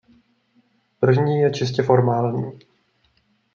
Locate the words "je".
1.39-1.51